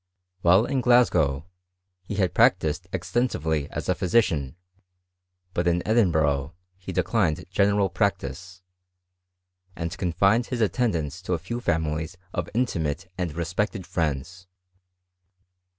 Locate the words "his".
10.47-10.59